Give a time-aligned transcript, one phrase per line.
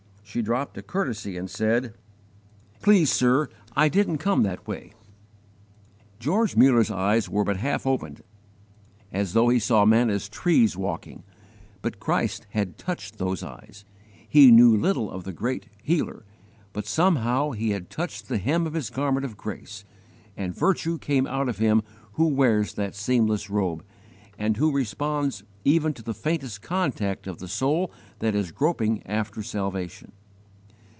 [0.23, 1.93] she dropped a courtesy and said,
[2.81, 4.93] "Please, sir, I didn't come that way!"
[6.19, 8.21] George Muller's eyes were but half opened,
[9.11, 11.23] as though he saw men as trees walking;
[11.81, 13.83] but Christ had touched those eyes,
[14.25, 16.23] He knew little of the great Healer,
[16.71, 19.83] but somehow he had touched the hem of His garment of grace,
[20.37, 21.83] and virtue came out of Him
[22.13, 23.83] who wears that seamless robe,
[24.37, 29.43] and who responds even to the faintest contact of the soul that is groping after
[29.43, 30.09] salvation.